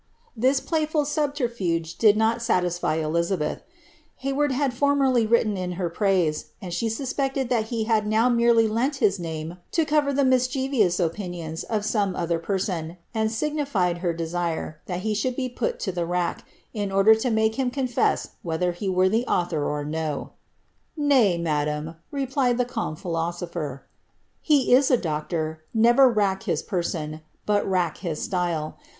[0.23, 3.61] * This playful subterfuge did not satisfy Elizabeth.
[4.25, 8.27] Hayward had for merly written in her praise, and she suspected that he had now
[8.27, 13.99] merely lent his name to cover the mischievous opinions of some other person, and signified
[13.99, 17.69] her desire that he should be put to the rack, in order to make him
[17.69, 20.31] confess whether he were the author or not."
[20.97, 23.83] Nay, madam," ref^ied the calm philosopher,"
[24.41, 28.77] he is a doctor; never rack his person, hot rack his style.